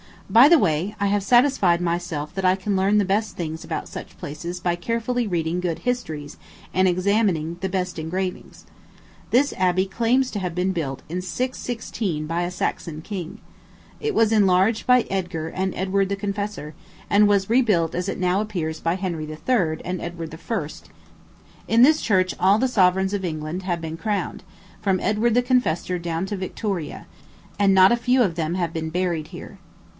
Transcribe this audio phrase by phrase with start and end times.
[0.31, 3.89] By the way, I have satisfied myself that I can learn the best things about
[3.89, 6.37] such places by carefully reading good histories
[6.73, 8.65] and examining the best engravings.
[9.31, 13.39] This abbey claims to have been built, in 616, by a Saxon king.
[13.99, 16.73] It was enlarged by Edgar and Edward the Confessor,
[17.09, 19.81] and was rebuilt as it now appears by Henry III.
[19.85, 20.69] and Edward I.
[21.67, 24.43] In this church all the sovereigns of England have been crowned,
[24.81, 27.05] from Edward the Confessor down to Victoria;
[27.59, 29.59] and not a few of them have been buried here.